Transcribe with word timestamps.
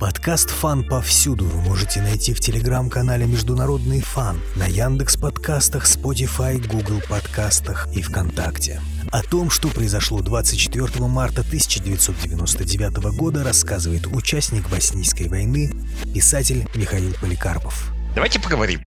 Подкаст 0.00 0.50
«Фан» 0.50 0.82
повсюду 0.82 1.44
вы 1.44 1.60
можете 1.60 2.02
найти 2.02 2.34
в 2.34 2.40
телеграм-канале 2.40 3.26
«Международный 3.26 4.00
фан», 4.00 4.40
на 4.56 4.66
Яндекс 4.66 5.16
подкастах, 5.16 5.84
Spotify, 5.86 6.58
Google 6.66 7.00
подкастах 7.08 7.86
и 7.94 8.02
ВКонтакте. 8.02 8.80
О 9.12 9.22
том, 9.22 9.50
что 9.50 9.68
произошло 9.68 10.20
24 10.20 11.06
марта 11.06 11.42
1999 11.42 13.16
года, 13.16 13.44
рассказывает 13.44 14.08
участник 14.08 14.68
Боснийской 14.68 15.28
войны, 15.28 15.70
писатель 16.12 16.66
Михаил 16.74 17.14
Поликарпов. 17.20 17.92
Давайте 18.16 18.40
поговорим. 18.40 18.82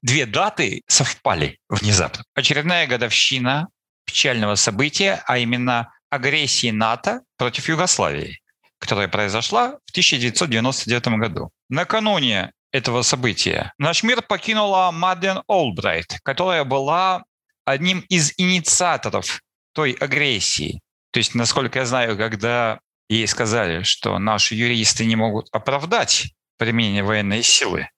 Две 0.00 0.24
даты 0.24 0.80
совпали 0.88 1.58
внезапно. 1.68 2.24
Очередная 2.34 2.86
годовщина 2.86 3.68
печального 4.06 4.54
события, 4.54 5.22
а 5.26 5.36
именно 5.36 5.92
агрессии 6.10 6.70
НАТО 6.70 7.22
против 7.36 7.68
Югославии, 7.68 8.40
которая 8.78 9.08
произошла 9.08 9.78
в 9.86 9.90
1999 9.90 11.06
году. 11.18 11.50
Накануне 11.68 12.52
этого 12.72 13.02
события 13.02 13.72
наш 13.78 14.02
мир 14.02 14.22
покинула 14.22 14.90
Мадлен 14.92 15.42
Олбрайт, 15.46 16.18
которая 16.22 16.64
была 16.64 17.24
одним 17.64 18.00
из 18.08 18.32
инициаторов 18.36 19.40
той 19.72 19.92
агрессии. 19.92 20.80
То 21.12 21.18
есть, 21.18 21.34
насколько 21.34 21.78
я 21.80 21.86
знаю, 21.86 22.16
когда 22.16 22.80
ей 23.08 23.26
сказали, 23.26 23.82
что 23.82 24.18
наши 24.18 24.54
юристы 24.54 25.04
не 25.04 25.16
могут 25.16 25.48
оправдать 25.52 26.32
применение 26.58 27.02
военной 27.02 27.42
силы, 27.42 27.88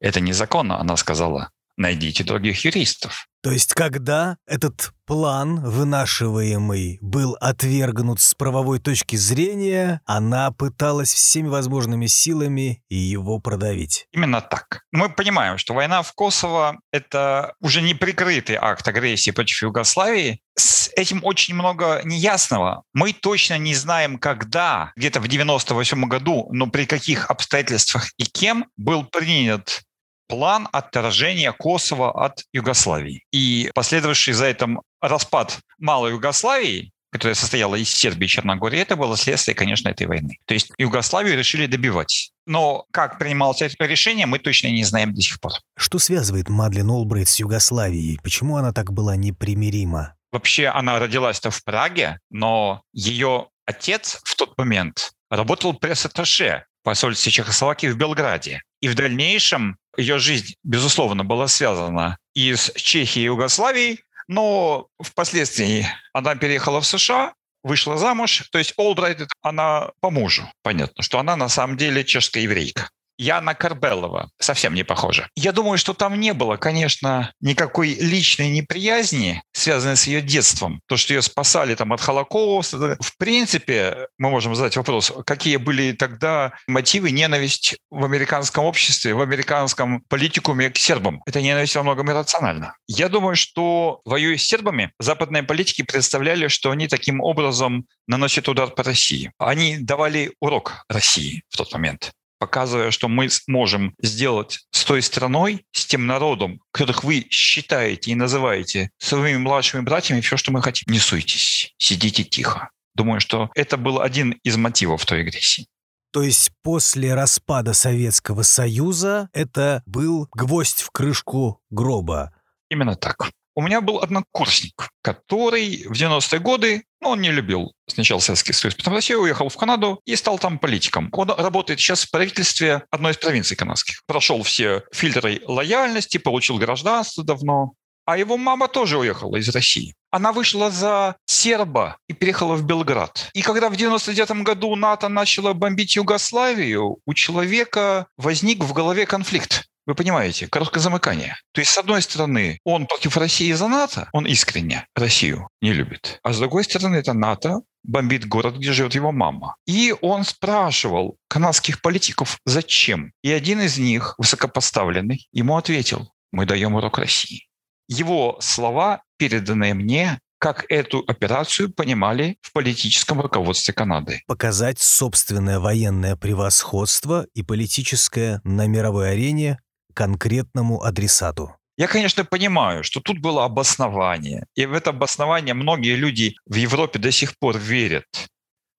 это 0.00 0.20
незаконно, 0.20 0.80
она 0.80 0.96
сказала, 0.96 1.50
найдите 1.76 2.24
других 2.24 2.64
юристов. 2.64 3.27
То 3.42 3.52
есть, 3.52 3.72
когда 3.74 4.36
этот 4.46 4.92
план, 5.06 5.62
вынашиваемый, 5.62 6.98
был 7.00 7.36
отвергнут 7.40 8.20
с 8.20 8.34
правовой 8.34 8.80
точки 8.80 9.16
зрения, 9.16 10.00
она 10.04 10.50
пыталась 10.50 11.14
всеми 11.14 11.48
возможными 11.48 12.06
силами 12.06 12.82
его 12.90 13.38
продавить. 13.38 14.06
Именно 14.12 14.40
так. 14.40 14.82
Мы 14.92 15.08
понимаем, 15.08 15.56
что 15.56 15.72
война 15.72 16.02
в 16.02 16.12
Косово— 16.14 16.80
это 16.92 17.54
уже 17.60 17.80
не 17.80 17.94
прикрытый 17.94 18.56
акт 18.56 18.86
агрессии 18.86 19.30
против 19.30 19.62
Югославии. 19.62 20.40
С 20.56 20.90
этим 20.96 21.20
очень 21.22 21.54
много 21.54 22.02
неясного. 22.04 22.82
Мы 22.92 23.12
точно 23.12 23.56
не 23.56 23.74
знаем, 23.74 24.18
когда, 24.18 24.92
где-то 24.96 25.20
в 25.20 25.28
98 25.28 26.04
году, 26.04 26.48
но 26.50 26.66
при 26.66 26.84
каких 26.84 27.30
обстоятельствах 27.30 28.10
и 28.18 28.24
кем 28.24 28.66
был 28.76 29.04
принят 29.04 29.82
план 30.28 30.68
отторжения 30.72 31.52
Косово 31.52 32.24
от 32.24 32.44
Югославии. 32.52 33.24
И 33.32 33.70
последовавший 33.74 34.34
за 34.34 34.46
этим 34.46 34.82
распад 35.00 35.58
Малой 35.78 36.12
Югославии, 36.12 36.92
которая 37.10 37.34
состояла 37.34 37.74
из 37.74 37.90
Сербии 37.90 38.26
и 38.26 38.28
Черногории, 38.28 38.78
это 38.78 38.94
было 38.94 39.16
следствие, 39.16 39.54
конечно, 39.54 39.88
этой 39.88 40.06
войны. 40.06 40.38
То 40.44 40.54
есть 40.54 40.70
Югославию 40.78 41.36
решили 41.36 41.66
добивать. 41.66 42.30
Но 42.46 42.84
как 42.92 43.18
принималось 43.18 43.62
это 43.62 43.84
решение, 43.86 44.26
мы 44.26 44.38
точно 44.38 44.68
не 44.68 44.84
знаем 44.84 45.14
до 45.14 45.20
сих 45.20 45.40
пор. 45.40 45.52
Что 45.76 45.98
связывает 45.98 46.48
Мадлен 46.48 46.90
Олбрайт 46.90 47.28
с 47.28 47.40
Югославией? 47.40 48.20
Почему 48.22 48.56
она 48.56 48.72
так 48.72 48.92
была 48.92 49.16
непримирима? 49.16 50.14
Вообще 50.30 50.66
она 50.66 50.98
родилась-то 50.98 51.50
в 51.50 51.64
Праге, 51.64 52.20
но 52.30 52.82
ее 52.92 53.48
отец 53.64 54.20
в 54.24 54.36
тот 54.36 54.58
момент 54.58 55.12
работал 55.30 55.72
пресс-атташе 55.72 56.64
посольстве 56.82 57.32
Чехословакии 57.32 57.88
в 57.88 57.96
Белграде. 57.96 58.62
И 58.80 58.88
в 58.88 58.94
дальнейшем 58.94 59.76
ее 59.98 60.18
жизнь, 60.18 60.54
безусловно, 60.62 61.24
была 61.24 61.48
связана 61.48 62.18
и 62.34 62.54
с 62.54 62.72
Чехией 62.76 63.24
и 63.24 63.26
Югославией, 63.26 64.04
но 64.28 64.86
впоследствии 65.02 65.86
она 66.12 66.36
переехала 66.36 66.80
в 66.80 66.86
США, 66.86 67.34
вышла 67.64 67.98
замуж. 67.98 68.48
То 68.52 68.58
есть 68.58 68.74
Олбрайт, 68.76 69.28
она 69.42 69.90
по 70.00 70.10
мужу. 70.10 70.50
Понятно, 70.62 71.02
что 71.02 71.18
она 71.18 71.36
на 71.36 71.48
самом 71.48 71.76
деле 71.76 72.04
чешская 72.04 72.44
еврейка. 72.44 72.90
Яна 73.18 73.54
Карбелова. 73.54 74.30
Совсем 74.38 74.74
не 74.74 74.84
похожа. 74.84 75.28
Я 75.36 75.52
думаю, 75.52 75.76
что 75.76 75.92
там 75.92 76.18
не 76.18 76.32
было, 76.32 76.56
конечно, 76.56 77.32
никакой 77.40 77.94
личной 77.94 78.50
неприязни, 78.50 79.42
связанной 79.52 79.96
с 79.96 80.06
ее 80.06 80.22
детством. 80.22 80.80
То, 80.86 80.96
что 80.96 81.14
ее 81.14 81.22
спасали 81.22 81.74
там 81.74 81.92
от 81.92 82.00
Холокоста. 82.00 82.96
В 83.00 83.16
принципе, 83.18 84.08
мы 84.18 84.30
можем 84.30 84.54
задать 84.54 84.76
вопрос, 84.76 85.12
какие 85.26 85.56
были 85.56 85.92
тогда 85.92 86.52
мотивы 86.68 87.10
ненависть 87.10 87.76
в 87.90 88.04
американском 88.04 88.64
обществе, 88.64 89.14
в 89.14 89.20
американском 89.20 90.02
политикуме 90.08 90.70
к 90.70 90.76
сербам. 90.78 91.22
Это 91.26 91.42
ненависть 91.42 91.74
во 91.74 91.82
многом 91.82 92.10
иррациональна. 92.10 92.76
Я 92.86 93.08
думаю, 93.08 93.34
что 93.34 94.00
воюя 94.04 94.36
с 94.36 94.42
сербами, 94.42 94.92
западные 95.00 95.42
политики 95.42 95.82
представляли, 95.82 96.48
что 96.48 96.70
они 96.70 96.86
таким 96.86 97.20
образом 97.20 97.86
наносят 98.06 98.48
удар 98.48 98.70
по 98.70 98.84
России. 98.84 99.32
Они 99.38 99.78
давали 99.78 100.32
урок 100.40 100.84
России 100.88 101.42
в 101.48 101.56
тот 101.56 101.72
момент 101.72 102.12
показывая, 102.38 102.90
что 102.90 103.08
мы 103.08 103.28
сможем 103.28 103.94
сделать 104.00 104.60
с 104.70 104.84
той 104.84 105.02
страной, 105.02 105.64
с 105.72 105.86
тем 105.86 106.06
народом, 106.06 106.60
которых 106.70 107.04
вы 107.04 107.26
считаете 107.30 108.10
и 108.10 108.14
называете 108.14 108.90
своими 108.98 109.38
младшими 109.38 109.80
братьями, 109.82 110.20
все, 110.20 110.36
что 110.36 110.52
мы 110.52 110.62
хотим. 110.62 110.92
Не 110.92 110.98
суйтесь, 110.98 111.74
сидите 111.78 112.24
тихо. 112.24 112.70
Думаю, 112.94 113.20
что 113.20 113.50
это 113.54 113.76
был 113.76 114.00
один 114.00 114.32
из 114.42 114.56
мотивов 114.56 115.04
той 115.06 115.20
агрессии. 115.20 115.66
То 116.10 116.22
есть 116.22 116.50
после 116.62 117.14
распада 117.14 117.74
Советского 117.74 118.42
Союза 118.42 119.28
это 119.32 119.82
был 119.86 120.26
гвоздь 120.32 120.80
в 120.80 120.90
крышку 120.90 121.60
гроба. 121.70 122.32
Именно 122.70 122.96
так. 122.96 123.30
У 123.54 123.62
меня 123.62 123.80
был 123.80 123.98
однокурсник, 123.98 124.88
который 125.02 125.84
в 125.88 125.92
90-е 125.92 126.38
годы, 126.38 126.84
ну, 127.00 127.10
он 127.10 127.20
не 127.20 127.30
любил 127.30 127.72
сначала 127.86 128.18
Советский 128.18 128.52
Союз, 128.52 128.74
потом 128.74 128.94
Россию, 128.94 129.22
уехал 129.22 129.48
в 129.48 129.56
Канаду 129.56 130.00
и 130.04 130.16
стал 130.16 130.38
там 130.38 130.58
политиком. 130.58 131.08
Он 131.12 131.30
работает 131.30 131.80
сейчас 131.80 132.04
в 132.04 132.10
правительстве 132.10 132.82
одной 132.90 133.12
из 133.12 133.16
провинций 133.16 133.56
канадских. 133.56 134.02
Прошел 134.06 134.42
все 134.42 134.82
фильтры 134.92 135.40
лояльности, 135.46 136.18
получил 136.18 136.58
гражданство 136.58 137.24
давно. 137.24 137.72
А 138.04 138.16
его 138.16 138.38
мама 138.38 138.68
тоже 138.68 138.96
уехала 138.98 139.36
из 139.36 139.50
России. 139.50 139.94
Она 140.10 140.32
вышла 140.32 140.70
за 140.70 141.16
серба 141.26 141.98
и 142.08 142.14
переехала 142.14 142.54
в 142.54 142.64
Белград. 142.64 143.28
И 143.34 143.42
когда 143.42 143.68
в 143.68 143.76
99 143.76 144.42
году 144.42 144.74
НАТО 144.76 145.08
начало 145.08 145.52
бомбить 145.52 145.96
Югославию, 145.96 146.96
у 147.04 147.14
человека 147.14 148.06
возник 148.16 148.64
в 148.64 148.72
голове 148.72 149.04
конфликт. 149.04 149.67
Вы 149.88 149.94
понимаете, 149.94 150.48
короткое 150.48 150.80
замыкание. 150.80 151.36
То 151.52 151.62
есть, 151.62 151.70
с 151.70 151.78
одной 151.78 152.02
стороны, 152.02 152.58
он 152.62 152.86
против 152.86 153.16
России 153.16 153.50
за 153.52 153.68
НАТО, 153.68 154.10
он 154.12 154.26
искренне 154.26 154.86
Россию 154.94 155.48
не 155.62 155.72
любит. 155.72 156.20
А 156.22 156.34
с 156.34 156.38
другой 156.38 156.64
стороны, 156.64 156.96
это 156.96 157.14
НАТО 157.14 157.62
бомбит 157.84 158.28
город, 158.28 158.56
где 158.56 158.70
живет 158.74 158.94
его 158.94 159.12
мама. 159.12 159.56
И 159.66 159.94
он 160.02 160.24
спрашивал 160.24 161.16
канадских 161.26 161.80
политиков, 161.80 162.36
зачем. 162.44 163.12
И 163.22 163.32
один 163.32 163.62
из 163.62 163.78
них, 163.78 164.14
высокопоставленный, 164.18 165.26
ему 165.32 165.56
ответил, 165.56 166.12
мы 166.32 166.44
даем 166.44 166.74
урок 166.74 166.98
России. 166.98 167.46
Его 167.88 168.36
слова, 168.42 169.00
переданные 169.16 169.72
мне, 169.72 170.20
как 170.38 170.66
эту 170.68 171.02
операцию 171.06 171.72
понимали 171.72 172.36
в 172.42 172.52
политическом 172.52 173.22
руководстве 173.22 173.72
Канады. 173.72 174.20
Показать 174.26 174.80
собственное 174.80 175.58
военное 175.60 176.14
превосходство 176.14 177.26
и 177.32 177.42
политическое 177.42 178.42
на 178.44 178.66
мировой 178.66 179.12
арене 179.12 179.58
конкретному 179.98 180.80
адресату. 180.84 181.56
Я, 181.76 181.88
конечно, 181.88 182.24
понимаю, 182.24 182.84
что 182.84 183.00
тут 183.00 183.18
было 183.18 183.44
обоснование. 183.44 184.46
И 184.54 184.64
в 184.64 184.72
это 184.72 184.90
обоснование 184.90 185.54
многие 185.54 185.96
люди 185.96 186.36
в 186.46 186.54
Европе 186.54 187.00
до 187.00 187.10
сих 187.10 187.36
пор 187.38 187.58
верят 187.58 188.04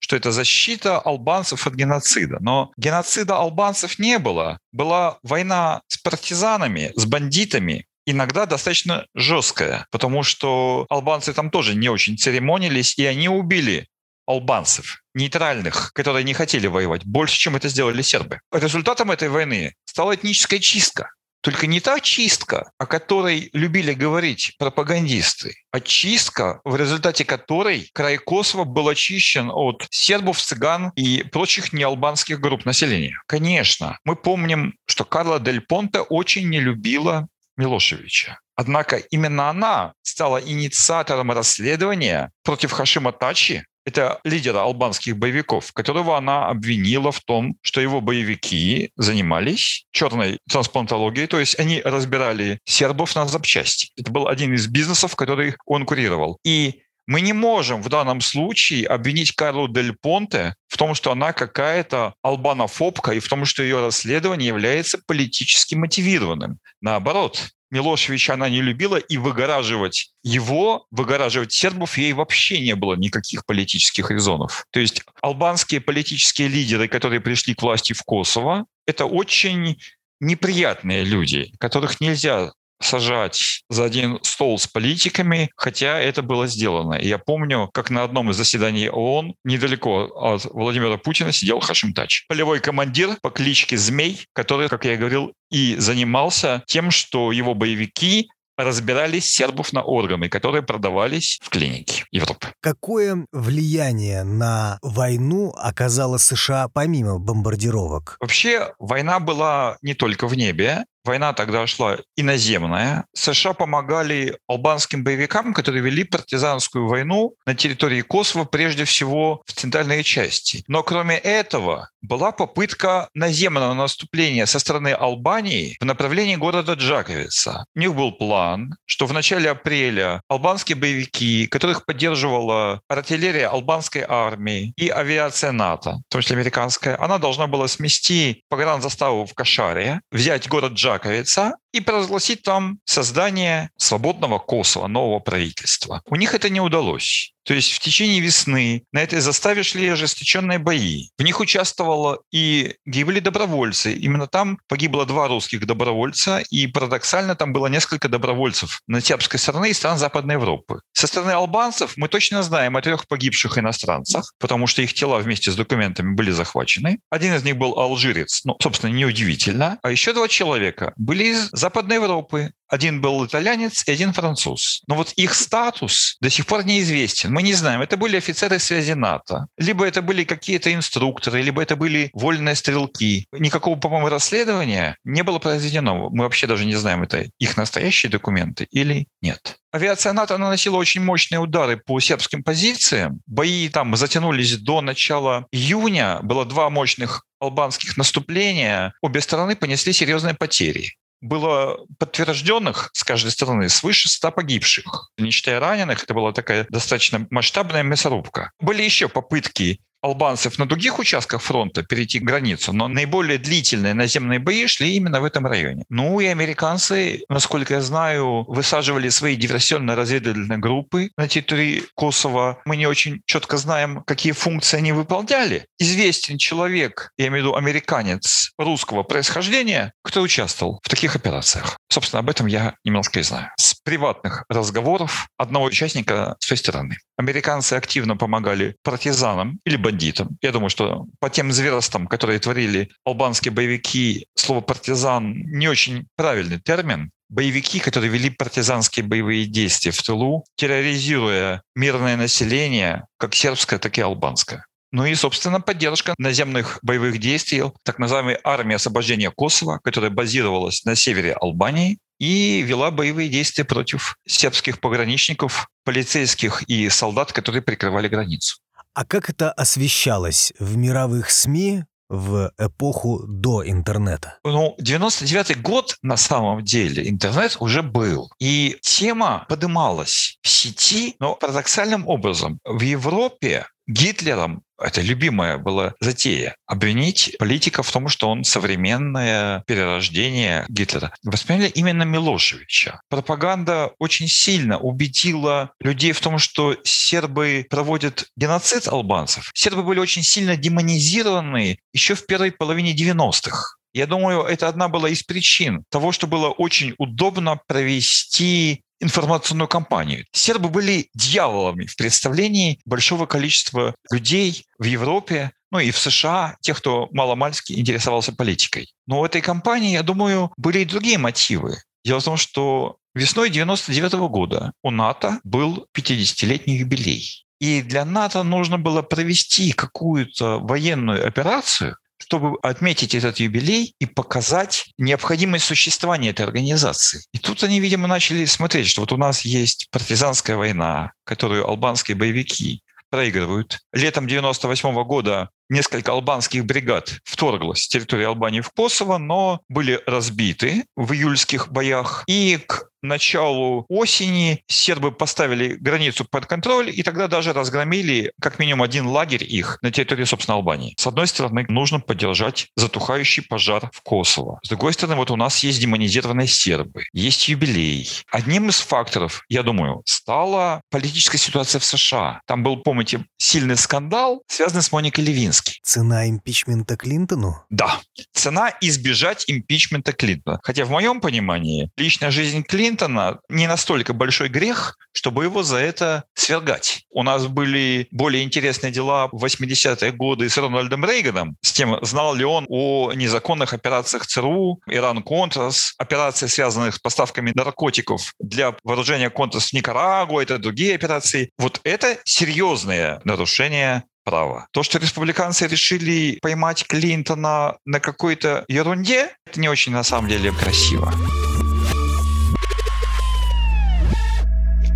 что 0.01 0.15
это 0.15 0.31
защита 0.31 0.97
албанцев 0.97 1.67
от 1.67 1.75
геноцида. 1.75 2.37
Но 2.39 2.71
геноцида 2.77 3.35
албанцев 3.35 3.99
не 3.99 4.17
было. 4.17 4.57
Была 4.71 5.19
война 5.21 5.81
с 5.87 5.97
партизанами, 5.97 6.93
с 6.95 7.05
бандитами, 7.05 7.85
иногда 8.07 8.45
достаточно 8.45 9.05
жесткая, 9.13 9.85
потому 9.91 10.23
что 10.23 10.87
албанцы 10.89 11.33
там 11.33 11.51
тоже 11.51 11.75
не 11.75 11.89
очень 11.89 12.17
церемонились, 12.17 12.97
и 12.97 13.05
они 13.05 13.29
убили 13.29 13.87
албанцев, 14.29 15.01
нейтральных, 15.15 15.91
которые 15.93 16.23
не 16.23 16.33
хотели 16.33 16.67
воевать, 16.67 17.03
больше, 17.03 17.37
чем 17.37 17.55
это 17.55 17.67
сделали 17.67 18.03
сербы. 18.03 18.39
Результатом 18.53 19.09
этой 19.11 19.27
войны 19.27 19.73
стала 19.85 20.15
этническая 20.15 20.59
чистка. 20.59 21.09
Только 21.41 21.67
не 21.67 21.79
та 21.79 22.01
чистка, 22.01 22.69
о 22.77 22.85
которой 22.85 23.49
любили 23.53 23.93
говорить 23.93 24.55
пропагандисты, 24.59 25.55
а 25.71 25.79
чистка, 25.79 26.59
в 26.65 26.75
результате 26.75 27.23
которой 27.23 27.89
край 27.93 28.17
Косово 28.17 28.65
был 28.65 28.89
очищен 28.89 29.49
от 29.49 29.87
сербов, 29.89 30.37
цыган 30.39 30.91
и 30.95 31.23
прочих 31.23 31.71
неалбанских 31.71 32.41
групп 32.41 32.65
населения. 32.65 33.21
Конечно, 33.25 33.97
мы 34.03 34.17
помним, 34.17 34.75
что 34.85 35.05
Карла 35.05 35.39
Дель 35.39 35.61
Понте 35.61 36.01
очень 36.01 36.49
не 36.49 36.59
любила 36.59 37.27
Милошевича. 37.55 38.39
Однако 38.55 38.97
именно 38.97 39.49
она 39.49 39.93
стала 40.01 40.37
инициатором 40.37 41.31
расследования 41.31 42.31
против 42.43 42.73
Хашима 42.73 43.13
Тачи, 43.13 43.65
это 43.89 44.19
лидера 44.23 44.61
албанских 44.61 45.17
боевиков, 45.17 45.73
которого 45.73 46.17
она 46.17 46.47
обвинила 46.47 47.11
в 47.11 47.19
том, 47.19 47.55
что 47.61 47.81
его 47.81 47.99
боевики 48.01 48.91
занимались 48.95 49.85
черной 49.91 50.39
трансплантологией, 50.49 51.27
то 51.27 51.39
есть 51.39 51.59
они 51.59 51.81
разбирали 51.83 52.59
сербов 52.65 53.15
на 53.15 53.27
запчасти. 53.27 53.91
Это 53.97 54.11
был 54.11 54.27
один 54.27 54.53
из 54.53 54.67
бизнесов, 54.67 55.15
который 55.15 55.55
он 55.65 55.85
курировал. 55.85 56.37
И 56.45 56.81
Мы 57.09 57.21
не 57.21 57.33
можем 57.33 57.81
в 57.81 57.89
данном 57.89 58.21
случае 58.21 58.85
обвинить 58.85 59.31
Карлу 59.31 59.67
Дель 59.67 59.95
Понте 59.99 60.53
в 60.67 60.77
том, 60.77 60.93
что 60.93 61.11
она 61.11 61.33
какая-то 61.33 62.13
албанофобка 62.21 63.13
и 63.13 63.19
в 63.19 63.27
том, 63.27 63.45
что 63.45 63.63
ее 63.63 63.79
расследование 63.79 64.49
является 64.49 64.99
политически 65.07 65.73
мотивированным. 65.73 66.59
Наоборот, 66.81 67.49
Милошевича 67.71 68.33
она 68.33 68.49
не 68.49 68.61
любила, 68.61 68.97
и 68.97 69.17
выгораживать 69.17 70.11
его, 70.23 70.85
выгораживать 70.91 71.51
сербов, 71.51 71.97
ей 71.97 72.13
вообще 72.13 72.59
не 72.59 72.75
было 72.75 72.95
никаких 72.95 73.45
политических 73.45 74.09
резонов. 74.11 74.65
То 74.71 74.79
есть 74.79 75.03
албанские 75.21 75.81
политические 75.81 76.47
лидеры, 76.47 76.87
которые 76.87 77.21
пришли 77.21 77.53
к 77.53 77.61
власти 77.61 77.93
в 77.93 78.03
Косово, 78.03 78.65
это 78.87 79.05
очень 79.05 79.79
неприятные 80.19 81.03
люди, 81.03 81.53
которых 81.59 82.01
нельзя 82.01 82.51
сажать 82.81 83.63
за 83.69 83.83
один 83.83 84.19
стол 84.23 84.57
с 84.57 84.67
политиками, 84.67 85.49
хотя 85.55 85.99
это 85.99 86.21
было 86.21 86.47
сделано. 86.47 86.95
И 86.95 87.07
я 87.07 87.17
помню, 87.17 87.69
как 87.73 87.89
на 87.89 88.03
одном 88.03 88.31
из 88.31 88.37
заседаний 88.37 88.89
ООН 88.89 89.35
недалеко 89.43 90.05
от 90.05 90.45
Владимира 90.45 90.97
Путина 90.97 91.31
сидел 91.31 91.59
Хашимтач, 91.59 92.25
полевой 92.27 92.59
командир 92.59 93.17
по 93.21 93.29
кличке 93.29 93.77
Змей, 93.77 94.25
который, 94.33 94.69
как 94.69 94.85
я 94.85 94.97
говорил, 94.97 95.33
и 95.51 95.75
занимался 95.77 96.63
тем, 96.67 96.91
что 96.91 97.31
его 97.31 97.53
боевики 97.53 98.29
разбирались 98.59 99.29
сербов 99.29 99.71
на 99.71 99.81
органы, 99.81 100.27
которые 100.27 100.61
продавались 100.61 101.39
в 101.41 101.49
клинике 101.49 102.03
Европы. 102.11 102.47
Какое 102.59 103.25
влияние 103.31 104.23
на 104.23 104.79
войну 104.81 105.53
оказала 105.57 106.17
США 106.17 106.67
помимо 106.67 107.19
бомбардировок? 107.19 108.17
Вообще, 108.19 108.73
война 108.77 109.19
была 109.19 109.77
не 109.81 109.93
только 109.93 110.27
в 110.27 110.35
небе. 110.35 110.85
Война 111.09 111.33
тогда 111.33 111.65
шла 111.65 111.97
иноземная. 112.15 113.03
США 113.15 113.53
помогали 113.53 114.37
албанским 114.47 115.03
боевикам, 115.03 115.55
которые 115.55 115.81
вели 115.81 116.03
партизанскую 116.03 116.87
войну 116.87 117.33
на 117.47 117.55
территории 117.55 118.01
Косово, 118.01 118.45
прежде 118.45 118.83
всего 118.83 119.41
в 119.47 119.53
центральной 119.53 120.03
части. 120.03 120.63
Но 120.67 120.83
кроме 120.83 121.17
этого 121.17 121.89
была 122.01 122.31
попытка 122.31 123.09
наземного 123.13 123.73
наступления 123.73 124.45
со 124.45 124.59
стороны 124.59 124.89
Албании 124.89 125.77
в 125.79 125.85
направлении 125.85 126.35
города 126.35 126.73
Джаковица. 126.73 127.65
У 127.75 127.79
них 127.79 127.95
был 127.95 128.11
план, 128.11 128.75
что 128.85 129.05
в 129.05 129.13
начале 129.13 129.49
апреля 129.49 130.21
албанские 130.27 130.75
боевики, 130.75 131.47
которых 131.47 131.85
поддерживала 131.85 132.81
артиллерия 132.87 133.47
албанской 133.47 134.03
армии 134.07 134.73
и 134.77 134.89
авиация 134.89 135.51
НАТО, 135.51 136.01
в 136.07 136.11
том 136.11 136.21
числе 136.21 136.35
американская, 136.35 137.01
она 137.01 137.17
должна 137.17 137.47
была 137.47 137.67
смести 137.67 138.43
погранзаставу 138.49 139.25
в 139.25 139.33
Кашаре, 139.33 140.01
взять 140.11 140.47
город 140.47 140.73
Джаковица, 140.73 141.55
и 141.71 141.81
провозгласить 141.81 142.43
там 142.43 142.79
создание 142.85 143.69
свободного 143.77 144.39
Косово, 144.39 144.87
нового 144.87 145.19
правительства. 145.19 146.01
У 146.05 146.15
них 146.15 146.33
это 146.33 146.49
не 146.49 146.61
удалось. 146.61 147.33
То 147.49 147.55
есть 147.55 147.71
в 147.71 147.79
течение 147.79 148.19
весны 148.19 148.83
на 148.91 148.99
этой 148.99 149.21
заставе 149.21 149.63
шли 149.63 149.87
ожесточенные 149.87 150.59
бои. 150.59 151.07
В 151.17 151.23
них 151.23 151.39
участвовало 151.39 152.19
и 152.31 152.75
гибли 152.85 153.19
добровольцы. 153.19 153.91
Именно 153.93 154.27
там 154.27 154.59
погибло 154.67 155.03
два 155.07 155.27
русских 155.27 155.65
добровольца, 155.65 156.43
и 156.51 156.67
парадоксально 156.67 157.35
там 157.35 157.51
было 157.51 157.65
несколько 157.65 158.07
добровольцев 158.07 158.81
на 158.85 159.01
сербской 159.01 159.39
стороны 159.39 159.71
и 159.71 159.73
стран 159.73 159.97
Западной 159.97 160.35
Европы. 160.35 160.81
Со 160.93 161.07
стороны 161.07 161.31
албанцев 161.31 161.93
мы 161.97 162.07
точно 162.07 162.43
знаем 162.43 162.77
о 162.77 162.81
трех 162.83 163.07
погибших 163.07 163.57
иностранцах, 163.57 164.31
потому 164.37 164.67
что 164.67 164.83
их 164.83 164.93
тела 164.93 165.17
вместе 165.17 165.51
с 165.51 165.55
документами 165.55 166.13
были 166.13 166.29
захвачены. 166.29 166.99
Один 167.09 167.33
из 167.33 167.43
них 167.43 167.57
был 167.57 167.79
алжирец, 167.79 168.41
ну, 168.43 168.57
собственно, 168.61 168.91
неудивительно. 168.91 169.79
А 169.81 169.89
еще 169.89 170.13
два 170.13 170.27
человека 170.27 170.93
были 170.97 171.23
из 171.23 171.49
Западной 171.59 171.97
Европы. 171.97 172.53
Один 172.69 173.01
был 173.01 173.25
итальянец 173.25 173.83
и 173.85 173.91
один 173.91 174.13
француз. 174.13 174.81
Но 174.87 174.95
вот 174.95 175.11
их 175.13 175.33
статус 175.33 176.15
до 176.21 176.29
сих 176.29 176.45
пор 176.45 176.63
неизвестен. 176.63 177.33
Мы 177.33 177.43
не 177.43 177.53
знаем, 177.53 177.81
это 177.81 177.97
были 177.97 178.15
офицеры 178.15 178.59
связи 178.59 178.93
НАТО, 178.93 179.47
либо 179.57 179.85
это 179.85 180.01
были 180.01 180.23
какие-то 180.23 180.73
инструкторы, 180.73 181.41
либо 181.41 181.61
это 181.61 181.75
были 181.75 182.11
вольные 182.13 182.55
стрелки. 182.55 183.27
Никакого, 183.33 183.77
по-моему, 183.77 184.07
расследования 184.07 184.97
не 185.03 185.23
было 185.23 185.39
произведено. 185.39 186.09
Мы 186.11 186.23
вообще 186.23 186.47
даже 186.47 186.65
не 186.65 186.75
знаем, 186.75 187.03
это 187.03 187.25
их 187.39 187.57
настоящие 187.57 188.09
документы 188.09 188.67
или 188.71 189.07
нет. 189.21 189.57
Авиация 189.71 190.13
НАТО 190.13 190.37
наносила 190.37 190.77
очень 190.77 191.03
мощные 191.03 191.39
удары 191.39 191.75
по 191.75 191.99
сербским 191.99 192.43
позициям. 192.43 193.19
Бои 193.25 193.67
там 193.67 193.95
затянулись 193.97 194.57
до 194.57 194.79
начала 194.81 195.47
июня. 195.51 196.19
Было 196.21 196.45
два 196.45 196.69
мощных 196.69 197.25
албанских 197.39 197.97
наступления. 197.97 198.93
Обе 199.01 199.19
стороны 199.19 199.55
понесли 199.55 199.91
серьезные 199.91 200.35
потери 200.35 200.93
было 201.21 201.85
подтвержденных 201.97 202.89
с 202.93 203.03
каждой 203.03 203.31
стороны 203.31 203.69
свыше 203.69 204.09
100 204.09 204.31
погибших. 204.31 205.11
Не 205.17 205.31
считая 205.31 205.59
раненых, 205.59 206.03
это 206.03 206.13
была 206.13 206.31
такая 206.31 206.65
достаточно 206.69 207.27
масштабная 207.29 207.83
мясорубка. 207.83 208.51
Были 208.59 208.83
еще 208.83 209.09
попытки 209.09 209.81
албанцев 210.01 210.57
на 210.59 210.65
других 210.65 210.99
участках 210.99 211.41
фронта 211.41 211.83
перейти 211.83 212.19
границу, 212.19 212.73
но 212.73 212.87
наиболее 212.87 213.37
длительные 213.37 213.93
наземные 213.93 214.39
бои 214.39 214.67
шли 214.67 214.95
именно 214.95 215.21
в 215.21 215.25
этом 215.25 215.45
районе. 215.45 215.83
Ну 215.89 216.19
и 216.19 216.25
американцы, 216.25 217.23
насколько 217.29 217.75
я 217.75 217.81
знаю, 217.81 218.45
высаживали 218.47 219.09
свои 219.09 219.35
диверсионно-разведывательные 219.35 220.57
группы 220.57 221.09
на 221.17 221.27
территории 221.27 221.83
Косово. 221.95 222.61
Мы 222.65 222.77
не 222.77 222.87
очень 222.87 223.21
четко 223.25 223.57
знаем, 223.57 224.03
какие 224.05 224.31
функции 224.31 224.77
они 224.77 224.91
выполняли. 224.91 225.65
Известен 225.79 226.37
человек, 226.37 227.11
я 227.17 227.27
имею 227.27 227.43
в 227.43 227.47
виду 227.47 227.55
американец 227.55 228.51
русского 228.57 229.03
происхождения, 229.03 229.93
кто 230.03 230.21
участвовал 230.21 230.79
в 230.83 230.89
таких 230.89 231.15
операциях. 231.15 231.77
Собственно, 231.89 232.19
об 232.19 232.29
этом 232.29 232.47
я 232.47 232.75
немножко 232.83 233.19
и 233.19 233.23
знаю. 233.23 233.49
С 233.57 233.75
приватных 233.83 234.45
разговоров 234.49 235.27
одного 235.37 235.65
участника 235.65 236.35
с 236.39 236.47
той 236.47 236.57
стороны. 236.57 236.97
Американцы 237.17 237.73
активно 237.73 238.15
помогали 238.15 238.75
партизанам 238.83 239.59
или 239.65 239.75
бандитам. 239.89 240.37
Я 240.41 240.51
думаю, 240.51 240.69
что 240.69 241.07
по 241.19 241.29
тем 241.29 241.51
зверостам, 241.51 242.07
которые 242.07 242.39
творили 242.39 242.89
албанские 243.05 243.51
боевики, 243.51 244.27
слово 244.35 244.61
«партизан» 244.61 245.33
не 245.33 245.67
очень 245.67 246.05
правильный 246.15 246.59
термин. 246.59 247.11
Боевики, 247.29 247.79
которые 247.79 248.11
вели 248.11 248.29
партизанские 248.29 249.05
боевые 249.05 249.45
действия 249.45 249.91
в 249.91 250.01
тылу, 250.01 250.45
терроризируя 250.55 251.61
мирное 251.75 252.17
население, 252.17 253.05
как 253.17 253.35
сербское, 253.35 253.79
так 253.79 253.97
и 253.97 254.01
албанское. 254.01 254.65
Ну 254.91 255.05
и, 255.05 255.13
собственно, 255.13 255.61
поддержка 255.61 256.15
наземных 256.17 256.79
боевых 256.81 257.19
действий 257.19 257.63
так 257.83 257.99
называемой 257.99 258.39
армии 258.43 258.75
освобождения 258.75 259.29
Косово, 259.29 259.79
которая 259.83 260.09
базировалась 260.09 260.83
на 260.85 260.95
севере 260.95 261.33
Албании 261.33 261.99
и 262.19 262.63
вела 262.63 262.89
боевые 262.89 263.29
действия 263.29 263.63
против 263.63 264.17
сербских 264.27 264.79
пограничников, 264.79 265.67
полицейских 265.85 266.63
и 266.63 266.89
солдат, 266.89 267.31
которые 267.31 267.61
прикрывали 267.61 268.07
границу. 268.07 268.57
А 268.93 269.05
как 269.05 269.29
это 269.29 269.51
освещалось 269.51 270.53
в 270.59 270.75
мировых 270.75 271.29
СМИ 271.29 271.83
в 272.09 272.51
эпоху 272.57 273.23
до 273.27 273.67
интернета? 273.67 274.39
Ну, 274.43 274.75
99-й 274.81 275.55
год 275.55 275.95
на 276.01 276.17
самом 276.17 276.63
деле 276.63 277.07
интернет 277.07 277.57
уже 277.59 277.83
был. 277.83 278.31
И 278.39 278.77
тема 278.81 279.45
подымалась 279.47 280.37
в 280.41 280.49
сети, 280.49 281.15
но 281.19 281.35
парадоксальным 281.35 282.07
образом. 282.07 282.59
В 282.65 282.81
Европе 282.81 283.67
Гитлером 283.87 284.63
это 284.79 285.01
любимая 285.01 285.57
была 285.57 285.93
затея, 285.99 286.55
обвинить 286.65 287.35
политика 287.39 287.83
в 287.83 287.91
том, 287.91 288.07
что 288.09 288.29
он 288.29 288.43
современное 288.43 289.63
перерождение 289.67 290.65
Гитлера. 290.69 291.13
Восприняли 291.23 291.69
именно 291.69 292.03
Милошевича. 292.03 293.01
Пропаганда 293.09 293.91
очень 293.99 294.27
сильно 294.27 294.79
убедила 294.79 295.71
людей 295.79 296.11
в 296.11 296.21
том, 296.21 296.39
что 296.39 296.75
сербы 296.83 297.65
проводят 297.69 298.25
геноцид 298.35 298.87
албанцев. 298.87 299.51
Сербы 299.53 299.83
были 299.83 299.99
очень 299.99 300.23
сильно 300.23 300.55
демонизированы 300.55 301.79
еще 301.93 302.15
в 302.15 302.25
первой 302.25 302.51
половине 302.51 302.95
90-х. 302.95 303.78
Я 303.93 304.05
думаю, 304.05 304.43
это 304.43 304.67
одна 304.67 304.87
была 304.87 305.09
из 305.09 305.23
причин 305.23 305.83
того, 305.89 306.11
что 306.11 306.27
было 306.27 306.49
очень 306.49 306.93
удобно 306.97 307.59
провести 307.67 308.83
информационную 308.99 309.67
кампанию. 309.67 310.25
Сербы 310.31 310.69
были 310.69 311.09
дьяволами 311.15 311.85
в 311.85 311.95
представлении 311.95 312.79
большого 312.85 313.25
количества 313.25 313.95
людей 314.11 314.65
в 314.77 314.83
Европе, 314.83 315.51
ну 315.71 315.79
и 315.79 315.91
в 315.91 315.97
США, 315.97 316.57
тех, 316.61 316.77
кто 316.77 317.07
маломальски 317.11 317.73
интересовался 317.73 318.33
политикой. 318.33 318.91
Но 319.07 319.21
у 319.21 319.25
этой 319.25 319.41
кампании, 319.41 319.93
я 319.93 320.03
думаю, 320.03 320.51
были 320.57 320.79
и 320.79 320.85
другие 320.85 321.17
мотивы. 321.17 321.77
Дело 322.03 322.19
в 322.19 322.25
том, 322.25 322.37
что 322.37 322.97
весной 323.13 323.49
99 323.49 324.13
-го 324.13 324.29
года 324.29 324.73
у 324.83 324.91
НАТО 324.91 325.39
был 325.43 325.87
50-летний 325.93 326.77
юбилей. 326.77 327.45
И 327.59 327.81
для 327.81 328.05
НАТО 328.05 328.43
нужно 328.43 328.77
было 328.77 329.01
провести 329.01 329.73
какую-то 329.73 330.59
военную 330.59 331.27
операцию, 331.27 331.97
чтобы 332.19 332.57
отметить 332.61 333.15
этот 333.15 333.37
юбилей 333.39 333.95
и 333.99 334.05
показать 334.05 334.91
необходимость 334.97 335.65
существования 335.65 336.29
этой 336.29 336.45
организации. 336.45 337.23
И 337.33 337.39
тут 337.39 337.63
они, 337.63 337.79
видимо, 337.79 338.07
начали 338.07 338.45
смотреть, 338.45 338.87
что 338.87 339.01
вот 339.01 339.11
у 339.11 339.17
нас 339.17 339.41
есть 339.41 339.87
партизанская 339.89 340.57
война, 340.57 341.13
которую 341.23 341.67
албанские 341.67 342.15
боевики 342.15 342.81
проигрывают. 343.09 343.79
Летом 343.93 344.27
98 344.27 345.03
года 345.03 345.49
несколько 345.69 346.11
албанских 346.11 346.65
бригад 346.65 347.19
вторглось 347.23 347.83
с 347.83 347.87
территории 347.87 348.25
Албании 348.25 348.61
в 348.61 348.69
Косово, 348.71 349.17
но 349.17 349.61
были 349.69 350.01
разбиты 350.05 350.85
в 350.95 351.13
июльских 351.13 351.71
боях. 351.71 352.23
И 352.27 352.59
к 352.65 352.89
началу 353.01 353.85
осени 353.89 354.63
сербы 354.67 355.11
поставили 355.11 355.75
границу 355.75 356.25
под 356.25 356.45
контроль, 356.45 356.89
и 356.89 357.03
тогда 357.03 357.27
даже 357.27 357.53
разгромили 357.53 358.33
как 358.41 358.59
минимум 358.59 358.83
один 358.83 359.07
лагерь 359.07 359.43
их 359.43 359.79
на 359.81 359.91
территории, 359.91 360.25
собственно, 360.25 360.55
Албании. 360.55 360.95
С 360.97 361.07
одной 361.07 361.27
стороны, 361.27 361.65
нужно 361.69 361.99
поддержать 361.99 362.67
затухающий 362.75 363.43
пожар 363.43 363.89
в 363.93 364.01
Косово. 364.01 364.59
С 364.63 364.69
другой 364.69 364.93
стороны, 364.93 365.15
вот 365.15 365.31
у 365.31 365.35
нас 365.35 365.63
есть 365.63 365.79
демонизированные 365.79 366.47
сербы, 366.47 367.05
есть 367.13 367.47
юбилей. 367.47 368.09
Одним 368.31 368.69
из 368.69 368.79
факторов, 368.79 369.43
я 369.49 369.63
думаю, 369.63 370.01
стала 370.05 370.81
политическая 370.89 371.37
ситуация 371.37 371.79
в 371.79 371.85
США. 371.85 372.41
Там 372.45 372.63
был, 372.63 372.77
помните, 372.77 373.25
сильный 373.37 373.77
скандал, 373.77 374.43
связанный 374.47 374.83
с 374.83 374.91
Моникой 374.91 375.23
Левински. 375.59 375.79
Цена 375.83 376.27
импичмента 376.27 376.95
Клинтону? 376.95 377.63
Да. 377.69 377.99
Цена 378.33 378.73
избежать 378.81 379.45
импичмента 379.47 380.13
Клинтона. 380.13 380.59
Хотя 380.63 380.85
в 380.85 380.89
моем 380.89 381.21
понимании 381.21 381.89
личная 381.97 382.31
жизнь 382.31 382.63
Клинтона 382.63 383.39
не 383.49 383.67
настолько 383.67 384.13
большой 384.13 384.49
грех, 384.49 384.97
чтобы 385.11 385.43
его 385.43 385.63
за 385.63 385.77
это 385.77 386.23
свергать. 386.33 387.05
У 387.11 387.23
нас 387.23 387.47
были 387.47 388.07
более 388.11 388.43
интересные 388.43 388.91
дела 388.91 389.29
в 389.31 389.43
80-е 389.43 390.11
годы 390.11 390.49
с 390.49 390.57
Рональдом 390.57 391.05
Рейганом, 391.05 391.57
с 391.61 391.71
тем, 391.71 391.97
знал 392.01 392.35
ли 392.35 392.45
он 392.45 392.65
о 392.69 393.11
незаконных 393.13 393.73
операциях 393.73 394.25
ЦРУ, 394.27 394.79
Иран-Контрас, 394.87 395.93
операции, 395.97 396.47
связанных 396.47 396.95
с 396.95 396.99
поставками 396.99 397.51
наркотиков 397.55 398.33
для 398.39 398.75
вооружения 398.83 399.29
Контрас 399.29 399.69
в 399.69 399.73
Никарагуа, 399.73 400.41
это 400.41 400.57
другие 400.57 400.95
операции. 400.95 401.49
Вот 401.57 401.81
это 401.83 402.17
серьезное 402.25 403.21
нарушение 403.23 404.03
права. 404.23 404.67
То, 404.71 404.83
что 404.83 404.99
республиканцы 404.99 405.67
решили 405.67 406.39
поймать 406.41 406.85
Клинтона 406.87 407.77
на 407.85 407.99
какой-то 407.99 408.65
ерунде, 408.67 409.29
это 409.45 409.59
не 409.59 409.69
очень 409.69 409.91
на 409.91 410.03
самом 410.03 410.29
деле 410.29 410.51
красиво. 410.51 411.13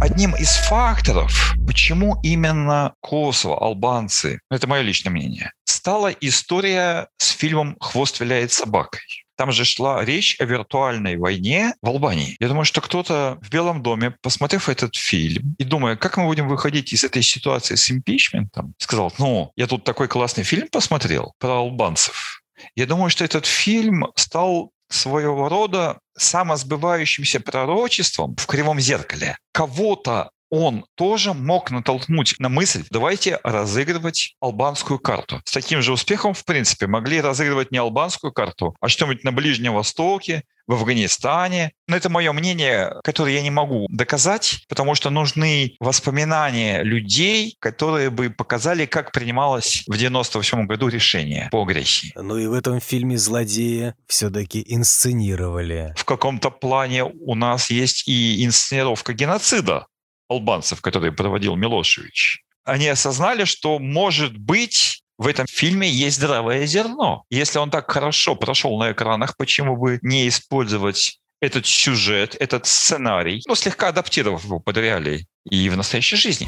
одним 0.03 0.35
из 0.35 0.49
факторов, 0.49 1.55
почему 1.65 2.17
именно 2.23 2.93
Косово, 2.99 3.57
албанцы, 3.57 4.41
это 4.51 4.67
мое 4.67 4.81
личное 4.81 5.11
мнение, 5.11 5.53
стала 5.63 6.09
история 6.09 7.07
с 7.17 7.29
фильмом 7.29 7.77
«Хвост 7.79 8.19
виляет 8.19 8.51
собакой». 8.51 9.22
Там 9.35 9.51
же 9.51 9.65
шла 9.65 10.03
речь 10.03 10.35
о 10.39 10.45
виртуальной 10.45 11.17
войне 11.17 11.73
в 11.81 11.87
Албании. 11.87 12.35
Я 12.39 12.47
думаю, 12.47 12.65
что 12.65 12.81
кто-то 12.81 13.39
в 13.41 13.49
Белом 13.49 13.81
доме, 13.81 14.15
посмотрев 14.21 14.69
этот 14.69 14.95
фильм 14.95 15.55
и 15.57 15.63
думая, 15.63 15.95
как 15.95 16.17
мы 16.17 16.25
будем 16.25 16.47
выходить 16.47 16.93
из 16.93 17.03
этой 17.03 17.23
ситуации 17.23 17.75
с 17.75 17.89
импичментом, 17.89 18.73
сказал, 18.77 19.13
ну, 19.17 19.51
я 19.55 19.67
тут 19.67 19.83
такой 19.83 20.07
классный 20.07 20.43
фильм 20.43 20.67
посмотрел 20.69 21.33
про 21.39 21.57
албанцев. 21.57 22.43
Я 22.75 22.85
думаю, 22.85 23.09
что 23.09 23.25
этот 23.25 23.45
фильм 23.45 24.07
стал 24.15 24.71
своего 24.89 25.49
рода 25.49 25.99
самосбывающимся 26.17 27.39
пророчеством 27.39 28.35
в 28.35 28.45
кривом 28.45 28.79
зеркале. 28.79 29.37
Кого-то 29.51 30.29
он 30.53 30.85
тоже 30.93 31.33
мог 31.33 31.71
натолкнуть 31.71 32.35
на 32.37 32.47
мысль, 32.47 32.83
давайте 32.91 33.39
разыгрывать 33.43 34.35
албанскую 34.39 34.99
карту. 34.99 35.41
С 35.45 35.51
таким 35.51 35.81
же 35.81 35.91
успехом, 35.91 36.35
в 36.35 36.45
принципе, 36.45 36.85
могли 36.85 37.21
разыгрывать 37.21 37.71
не 37.71 37.79
албанскую 37.79 38.31
карту, 38.31 38.75
а 38.79 38.87
что-нибудь 38.87 39.23
на 39.23 39.31
Ближнем 39.31 39.73
Востоке, 39.73 40.43
в 40.67 40.73
Афганистане. 40.73 41.71
Но 41.87 41.97
это 41.97 42.09
мое 42.09 42.31
мнение, 42.31 42.93
которое 43.03 43.33
я 43.33 43.41
не 43.41 43.51
могу 43.51 43.87
доказать, 43.89 44.63
потому 44.69 44.95
что 44.95 45.09
нужны 45.09 45.75
воспоминания 45.79 46.83
людей, 46.83 47.57
которые 47.59 48.09
бы 48.09 48.29
показали, 48.29 48.85
как 48.85 49.11
принималось 49.11 49.83
в 49.87 49.97
98 49.97 50.67
году 50.67 50.87
решение 50.87 51.49
по 51.51 51.63
агрессии. 51.63 52.13
Ну 52.15 52.37
и 52.37 52.47
в 52.47 52.53
этом 52.53 52.79
фильме 52.79 53.17
злодея 53.17 53.95
все-таки 54.07 54.63
инсценировали. 54.67 55.93
В 55.97 56.05
каком-то 56.05 56.49
плане 56.49 57.03
у 57.03 57.35
нас 57.35 57.69
есть 57.69 58.07
и 58.07 58.45
инсценировка 58.45 59.13
геноцида 59.13 59.87
албанцев, 60.33 60.81
которые 60.81 61.11
проводил 61.11 61.55
Милошевич. 61.55 62.43
Они 62.65 62.87
осознали, 62.87 63.45
что, 63.45 63.79
может 63.79 64.37
быть, 64.37 65.03
в 65.17 65.27
этом 65.27 65.45
фильме 65.47 65.89
есть 65.89 66.17
здравое 66.17 66.65
зерно. 66.65 67.23
Если 67.29 67.59
он 67.59 67.69
так 67.69 67.91
хорошо 67.91 68.35
прошел 68.35 68.77
на 68.79 68.91
экранах, 68.91 69.37
почему 69.37 69.77
бы 69.77 69.99
не 70.01 70.27
использовать 70.27 71.19
этот 71.41 71.65
сюжет, 71.65 72.35
этот 72.39 72.65
сценарий, 72.65 73.41
ну, 73.47 73.55
слегка 73.55 73.89
адаптировав 73.89 74.45
его 74.45 74.59
под 74.59 74.77
реалии 74.77 75.27
и 75.49 75.69
в 75.69 75.77
настоящей 75.77 76.15
жизни. 76.15 76.47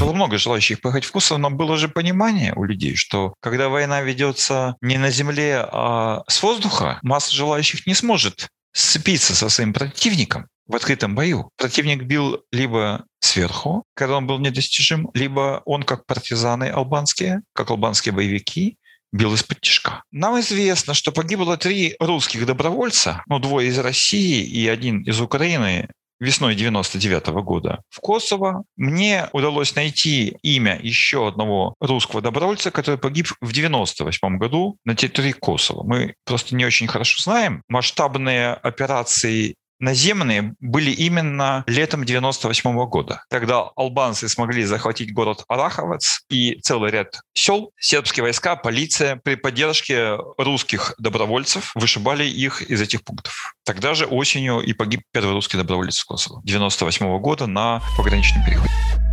Было 0.00 0.12
много 0.12 0.38
желающих 0.38 0.80
поехать 0.80 1.04
в 1.04 1.12
Косово, 1.12 1.38
но 1.38 1.50
было 1.50 1.76
же 1.76 1.88
понимание 1.88 2.52
у 2.54 2.64
людей, 2.64 2.96
что 2.96 3.34
когда 3.40 3.68
война 3.68 4.02
ведется 4.02 4.76
не 4.80 4.98
на 4.98 5.10
земле, 5.10 5.66
а 5.70 6.22
с 6.28 6.42
воздуха, 6.42 6.98
масса 7.02 7.34
желающих 7.34 7.86
не 7.86 7.94
сможет 7.94 8.48
сцепиться 8.72 9.34
со 9.34 9.48
своим 9.48 9.72
противником 9.72 10.48
в 10.66 10.74
открытом 10.74 11.14
бою. 11.14 11.50
Противник 11.56 12.04
бил 12.04 12.42
либо 12.52 13.04
сверху, 13.20 13.84
когда 13.94 14.16
он 14.16 14.26
был 14.26 14.38
недостижим, 14.38 15.10
либо 15.14 15.62
он, 15.64 15.82
как 15.82 16.06
партизаны 16.06 16.70
албанские, 16.70 17.42
как 17.52 17.70
албанские 17.70 18.12
боевики, 18.12 18.78
бил 19.12 19.32
из-под 19.34 19.60
тяжка. 19.60 20.02
Нам 20.10 20.40
известно, 20.40 20.92
что 20.94 21.12
погибло 21.12 21.56
три 21.56 21.94
русских 22.00 22.46
добровольца, 22.46 23.22
ну, 23.26 23.38
двое 23.38 23.68
из 23.68 23.78
России 23.78 24.44
и 24.44 24.66
один 24.68 25.02
из 25.02 25.20
Украины, 25.20 25.88
весной 26.20 26.54
99 26.54 27.28
-го 27.28 27.42
года 27.42 27.82
в 27.90 28.00
Косово. 28.00 28.64
Мне 28.76 29.28
удалось 29.32 29.74
найти 29.74 30.36
имя 30.42 30.78
еще 30.82 31.28
одного 31.28 31.74
русского 31.80 32.22
добровольца, 32.22 32.70
который 32.70 32.98
погиб 32.98 33.28
в 33.40 33.52
98 33.52 34.38
году 34.38 34.78
на 34.84 34.94
территории 34.94 35.32
Косово. 35.32 35.84
Мы 35.84 36.14
просто 36.24 36.54
не 36.54 36.64
очень 36.64 36.86
хорошо 36.86 37.22
знаем 37.22 37.62
масштабные 37.68 38.54
операции 38.54 39.54
наземные 39.84 40.54
были 40.60 40.90
именно 40.90 41.62
летом 41.66 42.04
98 42.04 42.70
-го 42.70 42.86
года. 42.86 43.22
Тогда 43.30 43.70
албанцы 43.76 44.28
смогли 44.28 44.64
захватить 44.64 45.12
город 45.12 45.44
Араховец 45.48 46.22
и 46.28 46.58
целый 46.62 46.90
ряд 46.90 47.20
сел. 47.34 47.70
Сербские 47.78 48.24
войска, 48.24 48.56
полиция 48.56 49.16
при 49.16 49.36
поддержке 49.36 50.16
русских 50.38 50.94
добровольцев 50.98 51.72
вышибали 51.74 52.24
их 52.24 52.62
из 52.62 52.80
этих 52.80 53.04
пунктов. 53.04 53.54
Тогда 53.64 53.94
же 53.94 54.06
осенью 54.06 54.60
и 54.60 54.72
погиб 54.72 55.02
первый 55.12 55.32
русский 55.32 55.58
доброволец 55.58 55.98
в 55.98 56.06
Косово 56.06 56.40
98 56.44 57.06
-го 57.06 57.18
года 57.20 57.46
на 57.46 57.82
пограничном 57.96 58.44
переходе. 58.44 59.03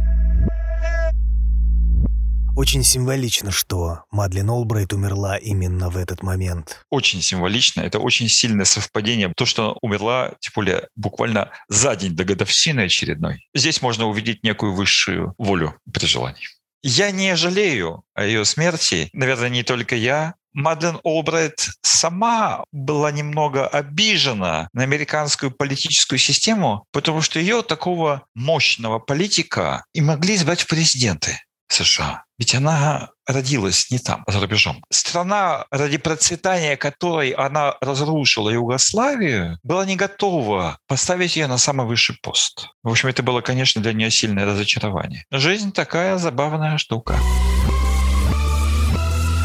Очень 2.61 2.83
символично, 2.83 3.49
что 3.49 4.03
Мадлен 4.11 4.51
Олбрайт 4.51 4.93
умерла 4.93 5.35
именно 5.35 5.89
в 5.89 5.97
этот 5.97 6.21
момент. 6.21 6.85
Очень 6.91 7.19
символично. 7.23 7.81
Это 7.81 7.97
очень 7.97 8.29
сильное 8.29 8.65
совпадение. 8.65 9.33
То, 9.35 9.47
что 9.47 9.79
умерла, 9.81 10.33
тем 10.41 10.51
более, 10.53 10.87
буквально 10.95 11.49
за 11.69 11.95
день 11.95 12.15
до 12.15 12.23
годовщины 12.23 12.81
очередной. 12.81 13.47
Здесь 13.55 13.81
можно 13.81 14.05
увидеть 14.05 14.43
некую 14.43 14.75
высшую 14.75 15.33
волю 15.39 15.73
при 15.91 16.05
желании. 16.05 16.47
Я 16.83 17.09
не 17.09 17.35
жалею 17.35 18.03
о 18.13 18.25
ее 18.25 18.45
смерти. 18.45 19.09
Наверное, 19.11 19.49
не 19.49 19.63
только 19.63 19.95
я. 19.95 20.35
Мадлен 20.53 20.99
Олбрайт 21.03 21.67
сама 21.81 22.63
была 22.71 23.11
немного 23.11 23.67
обижена 23.67 24.69
на 24.71 24.83
американскую 24.83 25.49
политическую 25.49 26.19
систему, 26.19 26.85
потому 26.91 27.23
что 27.23 27.39
ее 27.39 27.63
такого 27.63 28.27
мощного 28.35 28.99
политика 28.99 29.83
и 29.93 30.01
могли 30.01 30.35
избрать 30.35 30.61
в 30.61 30.67
президенты. 30.67 31.39
США. 31.71 32.25
Ведь 32.41 32.55
она 32.55 33.09
родилась 33.27 33.91
не 33.91 33.99
там, 33.99 34.23
за 34.25 34.39
рубежом. 34.39 34.83
Страна, 34.89 35.65
ради 35.69 35.97
процветания 35.99 36.75
которой 36.75 37.29
она 37.29 37.75
разрушила 37.81 38.49
Югославию, 38.49 39.59
была 39.61 39.85
не 39.85 39.95
готова 39.95 40.79
поставить 40.87 41.35
ее 41.35 41.45
на 41.45 41.59
самый 41.59 41.85
высший 41.85 42.17
пост. 42.19 42.69
В 42.81 42.89
общем, 42.89 43.09
это 43.09 43.21
было, 43.21 43.41
конечно, 43.41 43.79
для 43.79 43.93
нее 43.93 44.09
сильное 44.09 44.47
разочарование. 44.47 45.23
Жизнь 45.29 45.71
такая 45.71 46.17
забавная 46.17 46.79
штука. 46.79 47.15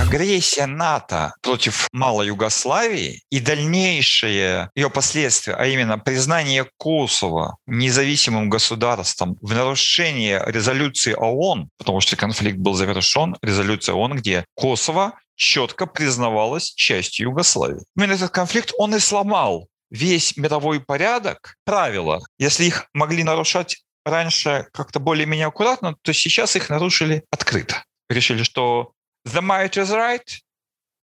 Агрессия 0.07 0.67
НАТО 0.67 1.35
против 1.43 1.89
Малой 1.93 2.29
Югославии 2.29 3.25
и 3.29 3.41
дальнейшие 3.41 4.71
ее 4.77 4.89
последствия, 4.89 5.55
а 5.55 5.67
именно 5.67 5.99
признание 5.99 6.65
Косово 6.79 7.57
независимым 7.67 8.49
государством 8.49 9.37
в 9.41 9.53
нарушение 9.53 10.41
резолюции 10.47 11.13
ООН, 11.13 11.71
потому 11.77 12.01
что 12.01 12.15
конфликт 12.15 12.57
был 12.57 12.75
завершен, 12.75 13.37
резолюция 13.43 13.97
ООН, 13.97 14.19
где 14.19 14.45
Косово 14.55 15.19
четко 15.35 15.87
признавалось 15.87 16.73
частью 16.73 17.31
Югославии. 17.31 17.85
Именно 17.97 18.13
этот 18.13 18.31
конфликт 18.31 18.73
он 18.79 18.95
и 18.95 19.01
сломал 19.01 19.67
весь 19.91 20.37
мировой 20.37 20.81
порядок, 20.81 21.57
правила. 21.65 22.25
Если 22.39 22.65
их 22.65 22.87
могли 22.95 23.25
нарушать 23.25 23.83
раньше 24.05 24.69
как-то 24.73 25.01
более-менее 25.01 25.49
аккуратно, 25.49 25.97
то 26.03 26.13
сейчас 26.13 26.55
их 26.55 26.71
нарушили 26.71 27.25
открыто. 27.33 27.83
Решили, 28.09 28.45
что 28.45 28.93
The 29.27 29.41
might 29.41 29.77
is 29.77 29.91
right. 29.91 30.41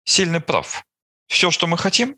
Сильный 0.05 0.41
прав. 0.41 0.85
Все, 1.27 1.51
что 1.51 1.67
мы 1.67 1.77
хотим, 1.79 2.17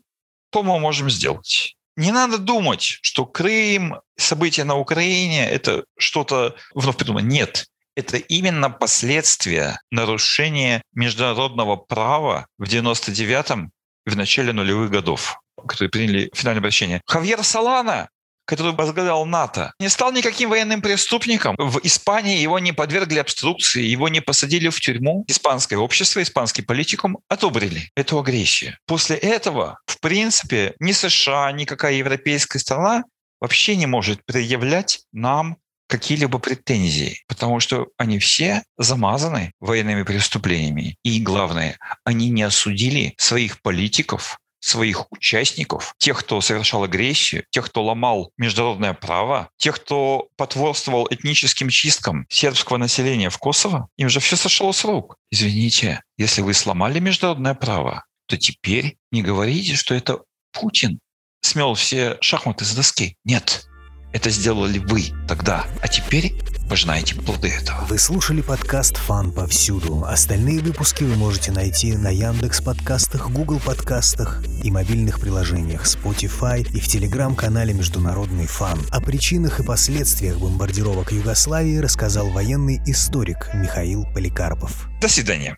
то 0.51 0.63
мы 0.63 0.79
можем 0.79 1.09
сделать. 1.09 1.75
Не 1.95 2.11
надо 2.11 2.37
думать, 2.37 2.99
что 3.01 3.25
Крым, 3.25 3.99
события 4.17 4.63
на 4.63 4.75
Украине– 4.75 5.49
это 5.49 5.85
что-то 5.97 6.55
вновь 6.75 6.97
придумано. 6.97 7.25
Нет. 7.25 7.67
это 7.97 8.17
именно 8.17 8.69
последствия 8.69 9.81
нарушения 9.89 10.83
международного 10.93 11.77
права 11.77 12.45
в 12.59 12.65
99-м 12.65 13.71
в 14.05 14.15
начале 14.15 14.53
нулевых 14.53 14.91
годов, 14.91 15.41
которые 15.67 15.89
приняли 15.89 16.29
финальное 16.31 16.59
обращение. 16.59 17.01
Хавьер 17.07 17.43
Салана 17.43 18.09
который 18.47 18.71
возглавлял 18.73 19.25
НАТО, 19.25 19.73
не 19.79 19.89
стал 19.89 20.11
никаким 20.11 20.49
военным 20.49 20.81
преступником. 20.81 21.55
В 21.57 21.79
Испании 21.83 22.39
его 22.39 22.57
не 22.59 22.71
подвергли 22.71 23.19
обструкции, 23.19 23.83
его 23.83 24.09
не 24.09 24.21
посадили 24.21 24.69
в 24.69 24.79
тюрьму. 24.79 25.25
Испанское 25.27 25.77
общество, 25.77 26.23
испанский 26.23 26.61
политикум 26.61 27.19
одобрили 27.27 27.91
эту 27.95 28.17
агрессию. 28.17 28.77
После 28.85 29.17
этого, 29.17 29.79
в 29.85 29.99
принципе, 29.99 30.73
ни 30.79 30.93
США, 30.93 31.51
ни 31.51 31.65
какая 31.65 31.93
европейская 31.95 32.59
страна 32.59 33.03
вообще 33.41 33.75
не 33.75 33.85
может 33.85 34.25
предъявлять 34.25 35.01
нам 35.11 35.57
какие-либо 35.87 36.39
претензии, 36.39 37.23
потому 37.27 37.59
что 37.59 37.87
они 37.97 38.19
все 38.19 38.63
замазаны 38.77 39.51
военными 39.59 40.03
преступлениями. 40.03 40.97
И 41.03 41.19
главное, 41.21 41.77
они 42.03 42.29
не 42.29 42.43
осудили 42.43 43.13
своих 43.17 43.61
политиков 43.61 44.37
своих 44.59 45.11
участников, 45.11 45.93
тех, 45.97 46.19
кто 46.19 46.41
совершал 46.41 46.83
агрессию, 46.83 47.45
тех, 47.49 47.65
кто 47.67 47.83
ломал 47.83 48.31
международное 48.37 48.93
право, 48.93 49.49
тех, 49.57 49.75
кто 49.75 50.27
потворствовал 50.35 51.07
этническим 51.09 51.69
чисткам 51.69 52.25
сербского 52.29 52.77
населения 52.77 53.29
в 53.29 53.37
Косово, 53.37 53.89
им 53.97 54.09
же 54.09 54.19
все 54.19 54.35
сошло 54.35 54.73
с 54.73 54.83
рук. 54.83 55.17
Извините, 55.31 56.01
если 56.17 56.41
вы 56.41 56.53
сломали 56.53 56.99
международное 56.99 57.53
право, 57.53 58.05
то 58.27 58.37
теперь 58.37 58.97
не 59.11 59.21
говорите, 59.21 59.75
что 59.75 59.95
это 59.95 60.21
Путин 60.51 60.99
смел 61.41 61.75
все 61.75 62.17
шахматы 62.21 62.65
с 62.65 62.73
доски. 62.73 63.15
Нет, 63.23 63.67
это 64.11 64.29
сделали 64.29 64.79
вы 64.79 65.05
тогда, 65.27 65.65
а 65.81 65.87
теперь 65.87 66.35
пожинайте 66.69 67.15
плоды 67.15 67.49
этого. 67.49 67.85
Вы 67.85 67.97
слушали 67.97 68.41
подкаст 68.41 68.97
«Фан 68.97 69.31
повсюду». 69.31 70.03
Остальные 70.05 70.59
выпуски 70.59 71.03
вы 71.03 71.15
можете 71.15 71.51
найти 71.51 71.95
на 71.95 72.09
Яндекс 72.09 72.61
подкастах, 72.61 73.29
Google 73.29 73.59
подкастах 73.59 74.43
и 74.63 74.71
мобильных 74.71 75.19
приложениях 75.19 75.85
Spotify 75.85 76.67
и 76.73 76.79
в 76.79 76.87
телеграм-канале 76.87 77.73
«Международный 77.73 78.47
фан». 78.47 78.79
О 78.91 78.99
причинах 79.01 79.59
и 79.59 79.63
последствиях 79.63 80.37
бомбардировок 80.39 81.11
Югославии 81.11 81.77
рассказал 81.77 82.29
военный 82.29 82.81
историк 82.85 83.49
Михаил 83.53 84.05
Поликарпов. 84.13 84.87
До 85.01 85.07
свидания. 85.07 85.57